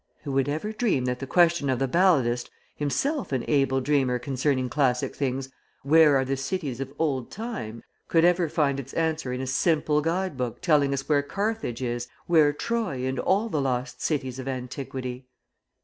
[0.23, 4.67] Who would ever dream that the question of the balladist, himself an able dreamer concerning
[4.67, 5.49] classic things,
[5.83, 10.01] "Where are the Cities of Old Time," could ever find its answer in a simple
[10.01, 14.47] guide book telling us where Carthage is, where Troy and all the lost cities of
[14.47, 15.27] antiquity!